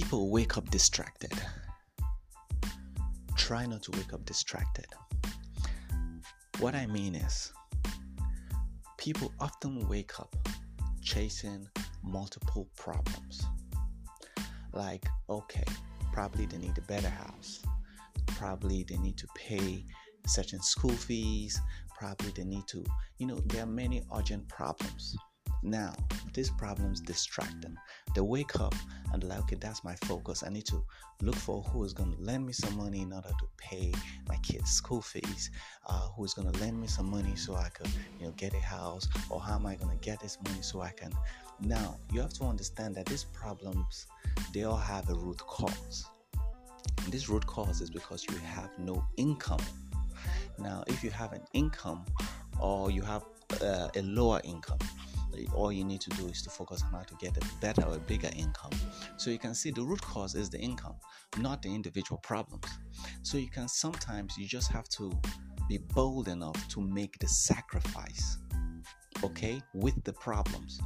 people 0.00 0.28
wake 0.28 0.56
up 0.56 0.68
distracted. 0.70 1.32
Try 3.36 3.64
not 3.64 3.84
to 3.84 3.92
wake 3.92 4.12
up 4.12 4.24
distracted. 4.24 4.88
What 6.58 6.74
I 6.74 6.86
mean 6.86 7.14
is, 7.14 7.52
people 8.98 9.32
often 9.38 9.88
wake 9.88 10.18
up 10.18 10.34
chasing 11.00 11.68
multiple 12.02 12.68
problems. 12.76 13.46
Like, 14.72 15.06
okay, 15.30 15.64
probably 16.12 16.46
they 16.46 16.58
need 16.58 16.76
a 16.76 16.92
better 16.92 17.10
house, 17.10 17.62
probably 18.26 18.84
they 18.88 18.96
need 18.96 19.16
to 19.18 19.28
pay 19.36 19.84
certain 20.26 20.60
school 20.60 20.90
fees, 20.90 21.60
probably 21.96 22.32
they 22.32 22.42
need 22.42 22.66
to, 22.66 22.84
you 23.18 23.28
know, 23.28 23.38
there 23.46 23.62
are 23.62 23.66
many 23.82 24.02
urgent 24.12 24.48
problems. 24.48 25.14
Now, 25.64 25.94
these 26.34 26.50
problems 26.50 27.00
distract 27.00 27.62
them. 27.62 27.78
They 28.14 28.20
wake 28.20 28.60
up 28.60 28.74
and 29.12 29.24
like, 29.24 29.38
okay, 29.40 29.56
that's 29.58 29.82
my 29.82 29.94
focus. 30.04 30.44
I 30.46 30.50
need 30.50 30.66
to 30.66 30.84
look 31.22 31.36
for 31.36 31.62
who 31.62 31.84
is 31.84 31.94
going 31.94 32.14
to 32.14 32.20
lend 32.20 32.46
me 32.46 32.52
some 32.52 32.76
money 32.76 33.00
in 33.00 33.12
order 33.14 33.30
to 33.30 33.46
pay 33.56 33.92
my 34.28 34.36
kids' 34.36 34.70
school 34.70 35.00
fees. 35.00 35.50
Uh, 35.86 36.08
who 36.08 36.24
is 36.24 36.34
going 36.34 36.52
to 36.52 36.60
lend 36.60 36.78
me 36.78 36.86
some 36.86 37.10
money 37.10 37.34
so 37.34 37.54
I 37.54 37.70
could, 37.70 37.88
you 38.20 38.26
know, 38.26 38.32
get 38.36 38.52
a 38.52 38.60
house, 38.60 39.08
or 39.30 39.40
how 39.40 39.54
am 39.54 39.64
I 39.64 39.76
going 39.76 39.90
to 39.90 40.04
get 40.04 40.20
this 40.20 40.36
money 40.46 40.60
so 40.60 40.82
I 40.82 40.90
can. 40.90 41.12
Now, 41.60 41.96
you 42.12 42.20
have 42.20 42.34
to 42.34 42.44
understand 42.44 42.94
that 42.96 43.06
these 43.06 43.24
problems 43.24 44.06
they 44.52 44.64
all 44.64 44.76
have 44.76 45.08
a 45.08 45.14
root 45.14 45.38
cause. 45.38 46.04
And 47.02 47.12
this 47.12 47.28
root 47.28 47.46
cause 47.46 47.80
is 47.80 47.90
because 47.90 48.24
you 48.30 48.36
have 48.38 48.70
no 48.78 49.04
income. 49.16 49.62
Now, 50.58 50.84
if 50.86 51.02
you 51.02 51.10
have 51.10 51.32
an 51.32 51.42
income 51.54 52.04
or 52.60 52.90
you 52.90 53.02
have 53.02 53.24
uh, 53.62 53.88
a 53.94 54.02
lower 54.02 54.40
income, 54.44 54.78
all 55.54 55.72
you 55.72 55.84
need 55.84 56.00
to 56.00 56.10
do 56.10 56.26
is 56.26 56.42
to 56.42 56.50
focus 56.50 56.82
on 56.82 56.92
how 56.92 57.02
to 57.02 57.14
get 57.20 57.36
a 57.36 57.40
better 57.60 57.82
or 57.82 57.98
bigger 57.98 58.30
income. 58.36 58.72
So 59.16 59.30
you 59.30 59.38
can 59.38 59.54
see 59.54 59.70
the 59.70 59.82
root 59.82 60.02
cause 60.02 60.34
is 60.34 60.50
the 60.50 60.58
income, 60.58 60.94
not 61.38 61.62
the 61.62 61.74
individual 61.74 62.18
problems. 62.22 62.66
So 63.22 63.38
you 63.38 63.48
can 63.48 63.68
sometimes 63.68 64.36
you 64.38 64.46
just 64.46 64.70
have 64.72 64.88
to 64.90 65.12
be 65.68 65.78
bold 65.78 66.28
enough 66.28 66.68
to 66.68 66.80
make 66.80 67.18
the 67.18 67.28
sacrifice, 67.28 68.38
okay, 69.22 69.60
with 69.72 70.02
the 70.04 70.12
problems. 70.12 70.80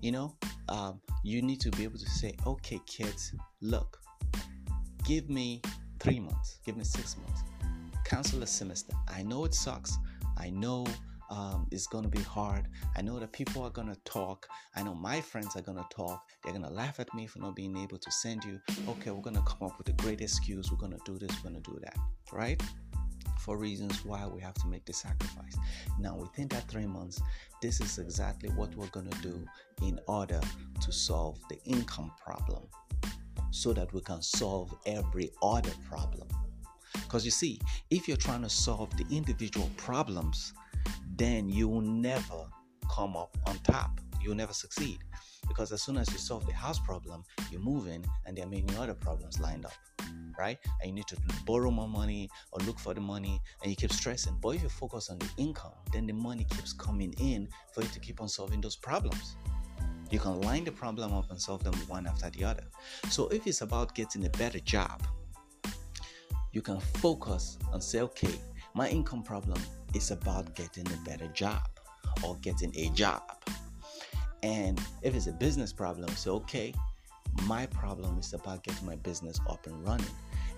You 0.00 0.12
know, 0.12 0.36
um, 0.68 1.00
you 1.24 1.42
need 1.42 1.60
to 1.60 1.70
be 1.70 1.84
able 1.84 1.98
to 1.98 2.08
say, 2.08 2.34
okay, 2.46 2.80
kids, 2.86 3.34
look, 3.60 3.98
give 5.04 5.28
me 5.28 5.60
three 5.98 6.20
months, 6.20 6.60
give 6.64 6.76
me 6.76 6.84
six 6.84 7.16
months, 7.18 7.42
cancel 8.04 8.42
a 8.42 8.46
semester. 8.46 8.94
I 9.08 9.22
know 9.22 9.44
it 9.44 9.54
sucks. 9.54 9.98
I 10.38 10.50
know 10.50 10.86
um, 11.30 11.66
it's 11.70 11.86
going 11.86 12.04
to 12.04 12.10
be 12.10 12.22
hard. 12.22 12.66
I 12.96 13.02
know 13.02 13.18
that 13.18 13.32
people 13.32 13.62
are 13.62 13.70
going 13.70 13.88
to 13.88 13.98
talk. 14.04 14.48
I 14.74 14.82
know 14.82 14.94
my 14.94 15.20
friends 15.20 15.54
are 15.56 15.62
going 15.62 15.78
to 15.78 15.86
talk. 15.90 16.28
They're 16.42 16.52
going 16.52 16.64
to 16.64 16.72
laugh 16.72 16.98
at 16.98 17.12
me 17.14 17.26
for 17.26 17.38
not 17.38 17.54
being 17.54 17.76
able 17.76 17.98
to 17.98 18.10
send 18.10 18.44
you, 18.44 18.60
okay, 18.88 19.10
we're 19.10 19.22
going 19.22 19.36
to 19.36 19.42
come 19.42 19.68
up 19.68 19.78
with 19.78 19.88
a 19.88 19.92
great 19.92 20.20
excuse. 20.20 20.70
We're 20.70 20.78
going 20.78 20.92
to 20.92 21.00
do 21.04 21.18
this, 21.18 21.30
we're 21.42 21.50
going 21.50 21.62
to 21.62 21.70
do 21.70 21.78
that, 21.82 21.96
right? 22.32 22.60
For 23.38 23.56
reasons 23.56 24.04
why 24.04 24.26
we 24.26 24.40
have 24.40 24.54
to 24.54 24.68
make 24.68 24.84
the 24.84 24.92
sacrifice. 24.92 25.56
Now, 25.98 26.16
within 26.16 26.48
that 26.48 26.68
three 26.68 26.86
months, 26.86 27.22
this 27.62 27.80
is 27.80 27.98
exactly 27.98 28.50
what 28.50 28.74
we're 28.74 28.88
going 28.88 29.08
to 29.08 29.18
do 29.22 29.44
in 29.82 29.98
order 30.08 30.40
to 30.82 30.92
solve 30.92 31.38
the 31.48 31.58
income 31.64 32.12
problem 32.22 32.64
so 33.50 33.72
that 33.72 33.92
we 33.92 34.00
can 34.00 34.20
solve 34.20 34.74
every 34.86 35.30
other 35.42 35.72
problem. 35.88 36.28
Because 36.92 37.24
you 37.24 37.30
see, 37.30 37.60
if 37.90 38.08
you're 38.08 38.16
trying 38.16 38.42
to 38.42 38.48
solve 38.48 38.90
the 38.96 39.06
individual 39.14 39.70
problems, 39.76 40.52
then 41.16 41.48
you 41.48 41.68
will 41.68 41.80
never 41.80 42.46
come 42.90 43.16
up 43.16 43.36
on 43.46 43.58
top. 43.58 44.00
You'll 44.22 44.34
never 44.34 44.52
succeed. 44.52 44.98
Because 45.48 45.72
as 45.72 45.82
soon 45.82 45.96
as 45.96 46.10
you 46.12 46.18
solve 46.18 46.46
the 46.46 46.52
house 46.52 46.78
problem, 46.78 47.24
you 47.50 47.58
move 47.58 47.86
in 47.88 48.04
and 48.26 48.36
there 48.36 48.44
are 48.44 48.48
many 48.48 48.64
other 48.78 48.94
problems 48.94 49.40
lined 49.40 49.64
up. 49.64 49.72
Right? 50.38 50.58
And 50.80 50.88
you 50.88 50.94
need 50.94 51.06
to 51.08 51.16
borrow 51.44 51.70
more 51.70 51.88
money 51.88 52.30
or 52.52 52.60
look 52.60 52.78
for 52.78 52.94
the 52.94 53.00
money 53.00 53.40
and 53.62 53.70
you 53.70 53.76
keep 53.76 53.92
stressing. 53.92 54.38
But 54.40 54.50
if 54.56 54.62
you 54.62 54.68
focus 54.68 55.10
on 55.10 55.18
the 55.18 55.28
income, 55.36 55.72
then 55.92 56.06
the 56.06 56.12
money 56.12 56.46
keeps 56.50 56.72
coming 56.72 57.14
in 57.20 57.48
for 57.72 57.82
you 57.82 57.88
to 57.88 58.00
keep 58.00 58.20
on 58.20 58.28
solving 58.28 58.60
those 58.60 58.76
problems. 58.76 59.36
You 60.10 60.18
can 60.18 60.40
line 60.40 60.64
the 60.64 60.72
problem 60.72 61.12
up 61.12 61.30
and 61.30 61.40
solve 61.40 61.62
them 61.62 61.74
one 61.86 62.06
after 62.06 62.30
the 62.30 62.44
other. 62.44 62.64
So 63.10 63.28
if 63.28 63.46
it's 63.46 63.60
about 63.60 63.94
getting 63.94 64.26
a 64.26 64.30
better 64.30 64.58
job, 64.60 65.06
you 66.52 66.62
can 66.62 66.80
focus 66.80 67.58
and 67.72 67.82
say, 67.82 68.00
okay, 68.00 68.34
my 68.74 68.88
income 68.88 69.22
problem 69.22 69.60
is 69.94 70.10
about 70.10 70.54
getting 70.54 70.86
a 70.92 70.96
better 71.08 71.28
job 71.28 71.68
or 72.22 72.36
getting 72.42 72.72
a 72.76 72.88
job. 72.90 73.22
And 74.42 74.80
if 75.02 75.14
it's 75.14 75.26
a 75.26 75.32
business 75.32 75.72
problem, 75.72 76.08
so 76.16 76.34
okay, 76.36 76.72
my 77.44 77.66
problem 77.66 78.18
is 78.18 78.32
about 78.32 78.62
getting 78.64 78.86
my 78.86 78.96
business 78.96 79.40
up 79.48 79.66
and 79.66 79.84
running 79.84 80.06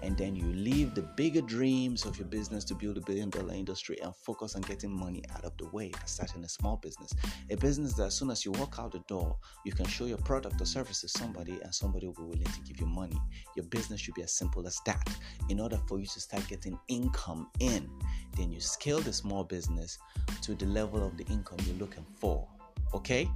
and 0.03 0.17
then 0.17 0.35
you 0.35 0.47
leave 0.53 0.95
the 0.95 1.03
bigger 1.03 1.41
dreams 1.41 2.05
of 2.05 2.19
your 2.19 2.27
business 2.27 2.65
to 2.65 2.75
build 2.75 2.99
a 2.99 3.01
billion 3.01 3.31
dollar 3.31 3.55
industry 3.55 3.99
and 4.03 4.15
focus 4.15 4.55
on 4.55 4.63
getting 4.63 4.91
money 4.91 5.23
out 5.35 5.45
of 5.45 5.57
the 5.59 5.67
way 5.69 5.91
by 5.91 6.01
starting 6.07 6.45
a 6.45 6.49
small 6.49 6.77
business. 6.77 7.15
A 7.51 7.57
business 7.57 7.95
that 7.95 8.07
as 8.07 8.15
soon 8.15 8.31
as 8.31 8.45
you 8.45 8.51
walk 8.53 8.77
out 8.79 8.93
the 8.93 8.99
door, 9.01 9.37
you 9.65 9.73
can 9.73 9.87
show 9.87 10.05
your 10.05 10.19
product 10.19 10.61
or 10.61 10.67
service 10.67 11.01
to 11.03 11.09
somebody 11.09 11.59
and 11.63 11.75
somebody 11.75 12.07
will 12.07 12.15
be 12.15 12.23
willing 12.23 12.45
to 12.45 12.61
give 12.63 12.81
you 12.81 12.87
money. 12.87 13.17
Your 13.57 13.67
business 13.67 14.01
should 14.01 14.15
be 14.15 14.23
as 14.23 14.33
simple 14.33 14.67
as 14.67 14.81
that. 14.87 15.09
In 15.49 15.61
order 15.61 15.81
for 15.87 16.01
you 16.01 16.07
to 16.07 16.21
start 16.21 16.47
getting 16.49 16.79
income 16.89 17.49
in, 17.61 17.89
then 18.37 18.51
you 18.51 18.61
scale 18.61 19.01
the 19.01 19.13
small 19.13 19.45
business 19.45 19.99
to 20.43 20.55
the 20.55 20.67
level 20.67 21.07
of 21.07 21.17
the 21.17 21.25
income 21.25 21.59
you're 21.67 21.77
looking 21.77 22.07
for 22.17 22.49
okay? 22.95 23.29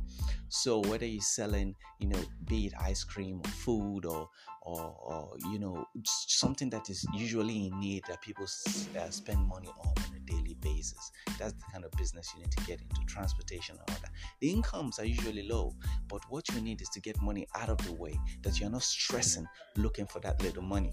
So 0.49 0.81
whether 0.81 1.07
you're 1.07 1.21
selling 1.21 1.75
you 1.99 2.09
know 2.09 2.21
be 2.47 2.67
it 2.67 2.73
ice 2.81 3.05
cream 3.05 3.41
or 3.45 3.51
food 3.51 4.05
or 4.05 4.29
or, 4.63 4.97
or 5.01 5.37
you 5.51 5.59
know 5.59 5.87
something 6.05 6.71
that 6.71 6.91
is 6.91 7.07
usually 7.15 7.67
in 7.67 7.81
need 7.81 8.03
that 8.09 8.21
people 8.21 8.45
uh, 8.45 9.11
spend 9.11 9.47
money 9.47 9.69
on 9.69 9.89
on 9.89 10.17
a 10.17 10.21
daily 10.31 10.57
basis. 10.61 11.11
That's 11.39 11.53
the 11.53 11.65
kind 11.73 11.85
of 11.85 11.91
business 11.93 12.33
you 12.35 12.43
need 12.43 12.53
to 12.53 12.65
get 12.65 12.81
into 12.81 13.01
transportation 13.07 13.77
all 13.79 13.97
that. 14.03 14.11
The 14.41 14.51
incomes 14.51 14.99
are 14.99 15.05
usually 15.05 15.49
low 15.49 15.75
but 16.09 16.23
what 16.29 16.49
you 16.55 16.61
need 16.61 16.81
is 16.81 16.89
to 16.91 17.01
get 17.01 17.21
money 17.21 17.47
out 17.55 17.69
of 17.69 17.79
the 17.79 17.93
way 17.93 18.19
that 18.43 18.61
you're 18.61 18.71
not 18.71 18.83
stressing 18.83 19.47
looking 19.77 20.07
for 20.07 20.21
that 20.21 20.43
little 20.43 20.63
money 20.63 20.93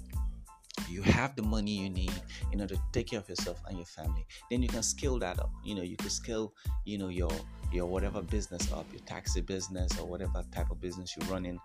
you 0.90 1.02
have 1.02 1.36
the 1.36 1.42
money 1.42 1.72
you 1.72 1.90
need 1.90 2.14
in 2.52 2.62
order 2.62 2.76
to 2.76 2.82
take 2.92 3.08
care 3.08 3.20
of 3.20 3.30
yourself 3.30 3.62
and 3.68 3.78
your 3.78 3.86
family 3.86 4.26
then 4.50 4.62
you 4.62 4.68
can 4.68 4.84
scale 4.84 5.20
that 5.20 5.40
up. 5.40 5.52
You 5.64 5.76
know 5.76 5.82
you 5.82 5.98
can 5.98 6.10
scale 6.10 6.54
you 6.86 6.98
know 6.98 7.10
your 7.10 7.32
your 7.72 7.86
whatever 7.86 8.22
business 8.22 8.72
up 8.72 8.86
your 8.92 9.02
taxi 9.02 9.42
business 9.42 9.98
or 10.00 10.06
whatever 10.06 10.44
type 10.54 10.70
of 10.70 10.80
business 10.80 11.16
you're 11.18 11.30
running 11.30 11.58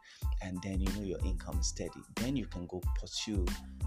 and 0.43 0.59
then 0.63 0.81
you 0.81 0.89
know 0.95 1.03
your 1.03 1.19
income 1.25 1.59
is 1.61 1.69
steady. 1.69 2.01
Then 2.17 2.37
you 2.37 2.47
can 2.47 2.67
go 2.67 2.81
pursue 2.99 3.45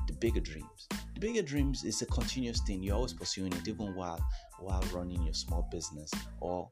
the 0.07 0.13
bigger 0.13 0.39
dreams. 0.39 0.87
The 1.15 1.19
bigger 1.19 1.41
dreams 1.41 1.83
is 1.83 2.01
a 2.01 2.05
continuous 2.05 2.61
thing. 2.61 2.83
You're 2.83 2.95
always 2.95 3.13
pursuing 3.13 3.53
it 3.53 3.67
even 3.67 3.95
while 3.95 4.23
while 4.59 4.83
running 4.93 5.23
your 5.23 5.33
small 5.33 5.67
business 5.71 6.11
or 6.39 6.69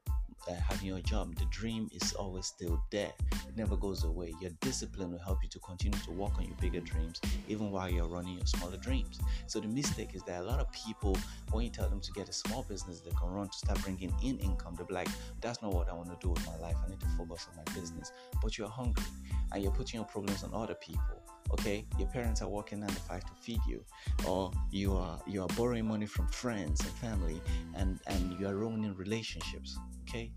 uh, 0.47 0.53
having 0.53 0.87
your 0.87 0.99
job, 1.01 1.35
the 1.35 1.45
dream 1.45 1.89
is 1.93 2.13
always 2.13 2.45
still 2.45 2.81
there. 2.91 3.11
It 3.47 3.57
never 3.57 3.75
goes 3.75 4.03
away. 4.03 4.33
Your 4.41 4.51
discipline 4.61 5.11
will 5.11 5.19
help 5.19 5.43
you 5.43 5.49
to 5.49 5.59
continue 5.59 5.99
to 5.99 6.11
work 6.11 6.37
on 6.37 6.45
your 6.45 6.55
bigger 6.61 6.79
dreams, 6.79 7.19
even 7.47 7.71
while 7.71 7.89
you're 7.89 8.07
running 8.07 8.35
your 8.35 8.45
smaller 8.45 8.77
dreams. 8.77 9.19
So 9.47 9.59
the 9.59 9.67
mistake 9.67 10.15
is 10.15 10.23
that 10.23 10.41
a 10.41 10.43
lot 10.43 10.59
of 10.59 10.71
people, 10.71 11.17
when 11.51 11.65
you 11.65 11.71
tell 11.71 11.89
them 11.89 12.01
to 12.01 12.11
get 12.13 12.29
a 12.29 12.33
small 12.33 12.63
business 12.63 13.01
they 13.01 13.11
can 13.11 13.29
run 13.29 13.49
to 13.49 13.57
start 13.57 13.81
bringing 13.83 14.13
in 14.23 14.39
income, 14.39 14.75
they're 14.75 14.85
like, 14.89 15.09
"That's 15.41 15.61
not 15.61 15.73
what 15.73 15.89
I 15.89 15.93
want 15.93 16.09
to 16.09 16.17
do 16.21 16.29
with 16.29 16.45
my 16.45 16.57
life. 16.57 16.75
I 16.85 16.89
need 16.89 16.99
to 16.99 17.09
focus 17.17 17.47
on 17.49 17.57
my 17.57 17.73
business." 17.73 18.11
But 18.41 18.57
you're 18.57 18.69
hungry, 18.69 19.03
and 19.51 19.63
you're 19.63 19.71
putting 19.71 19.99
your 19.99 20.05
problems 20.05 20.43
on 20.43 20.53
other 20.53 20.75
people 20.75 21.21
okay 21.51 21.85
your 21.97 22.07
parents 22.09 22.41
are 22.41 22.49
working 22.49 22.79
nine 22.79 22.89
to 22.89 22.95
five 22.95 23.23
to 23.23 23.31
feed 23.41 23.59
you 23.67 23.83
or 24.27 24.51
you 24.71 24.93
are 24.93 25.19
you 25.27 25.41
are 25.41 25.47
borrowing 25.57 25.87
money 25.87 26.05
from 26.05 26.27
friends 26.27 26.81
and 26.81 26.91
family 26.91 27.41
and 27.75 27.99
and 28.07 28.39
you 28.39 28.47
are 28.47 28.55
ruining 28.55 28.93
relationships 28.95 29.77
okay? 30.09 30.31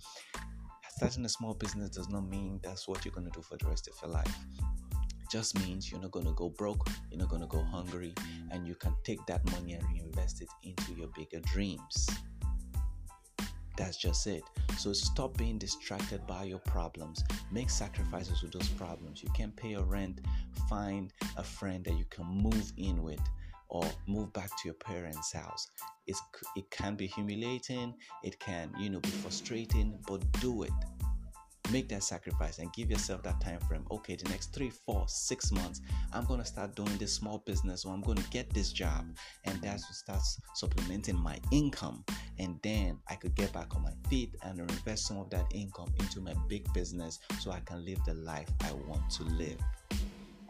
Starting 0.97 1.25
a 1.25 1.29
small 1.29 1.55
business 1.55 1.91
does 1.91 2.09
not 2.09 2.29
mean 2.29 2.61
that's 2.63 2.87
what 2.87 3.05
you're 3.05 3.13
going 3.13 3.27
to 3.27 3.33
do 3.33 3.43
for 3.43 3.57
the 3.57 3.67
rest 3.67 3.89
of 3.89 3.95
your 4.03 4.11
life. 4.13 4.37
It 5.01 5.31
just 5.31 5.59
means 5.59 5.91
you're 5.91 6.01
not 6.01 6.13
going 6.13 6.27
to 6.27 6.33
go 6.33 6.51
broke 6.51 6.89
you're 7.11 7.19
not 7.19 7.29
going 7.29 7.43
to 7.43 7.49
go 7.49 7.63
hungry 7.63 8.15
and 8.51 8.67
you 8.67 8.75
can 8.75 8.95
take 9.05 9.25
that 9.27 9.45
money 9.53 9.73
and 9.73 9.85
reinvest 9.93 10.43
it 10.43 10.49
into 10.63 10.95
your 10.95 11.09
bigger 11.17 11.41
dreams 11.41 12.09
that's 13.77 13.97
just 13.97 14.27
it. 14.27 14.43
So 14.79 14.93
stop 14.93 15.37
being 15.37 15.59
distracted 15.59 16.27
by 16.27 16.45
your 16.45 16.59
problems. 16.61 17.25
Make 17.51 17.71
sacrifices 17.71 18.43
with 18.43 18.53
those 18.53 18.69
problems. 18.69 19.23
You 19.23 19.31
can't 19.31 19.55
pay 19.57 19.71
your 19.71 19.85
rent. 19.85 20.21
Find 20.69 21.13
a 21.37 21.43
friend 21.43 21.85
that 21.85 21.97
you 21.99 22.05
can 22.11 22.27
move 22.27 22.73
in 22.77 23.03
with 23.03 23.21
or 23.69 23.85
move 24.07 24.33
back 24.33 24.49
to 24.49 24.67
your 24.67 24.75
parents' 24.75 25.33
house. 25.33 25.69
It's, 26.07 26.21
it 26.57 26.71
can 26.71 26.95
be 26.95 27.07
humiliating, 27.07 27.95
it 28.23 28.39
can, 28.39 28.71
you 28.79 28.91
know, 28.91 29.01
be 29.01 29.09
frustrating, 29.09 29.99
but 30.07 30.21
do 30.41 30.65
it 30.65 30.73
make 31.71 31.89
that 31.89 32.03
sacrifice 32.03 32.59
and 32.59 32.73
give 32.73 32.91
yourself 32.91 33.23
that 33.23 33.41
time 33.41 33.59
frame 33.61 33.85
okay 33.91 34.17
the 34.17 34.29
next 34.29 34.53
three 34.53 34.71
four 34.71 35.05
six 35.09 35.53
months 35.53 35.81
i'm 36.13 36.27
to 36.39 36.45
start 36.45 36.75
doing 36.75 36.97
this 36.99 37.13
small 37.13 37.39
business 37.47 37.85
or 37.85 37.95
i'm 37.95 38.03
to 38.17 38.31
get 38.31 38.53
this 38.53 38.73
job 38.73 39.07
and 39.45 39.61
that's 39.63 39.85
what 39.85 39.95
starts 39.95 40.39
supplementing 40.55 41.17
my 41.17 41.39
income 41.51 42.05
and 42.39 42.59
then 42.63 42.99
i 43.09 43.15
could 43.15 43.35
get 43.35 43.53
back 43.53 43.75
on 43.75 43.83
my 43.83 43.93
feet 44.09 44.35
and 44.45 44.59
invest 44.59 45.07
some 45.07 45.19
of 45.19 45.29
that 45.31 45.47
income 45.53 45.93
into 46.01 46.21
my 46.21 46.35
big 46.49 46.71
business 46.73 47.21
so 47.41 47.51
i 47.51 47.61
can 47.61 47.85
live 47.85 47.99
the 48.07 48.15
life 48.15 48.49
i 48.63 48.73
want 48.89 49.09
to 49.11 49.23
live 49.25 49.59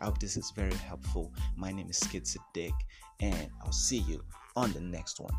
I 0.03 0.07
hope 0.07 0.19
this 0.19 0.37
is 0.37 0.51
very 0.51 0.75
helpful. 0.75 1.33
My 1.57 1.71
name 1.71 1.89
is 1.89 1.97
Skid 1.97 2.29
Dick, 2.53 2.73
and 3.21 3.49
I'll 3.63 3.71
see 3.71 3.99
you 3.99 4.25
on 4.57 4.73
the 4.73 4.81
next 4.81 5.21
one. 5.21 5.33